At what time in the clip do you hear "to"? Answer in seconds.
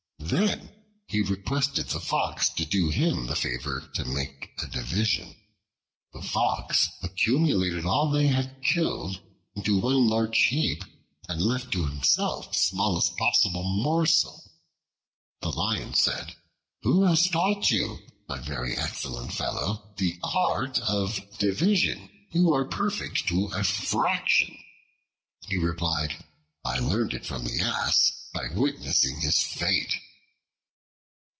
2.51-2.63, 3.95-4.05, 11.73-11.85, 23.27-23.47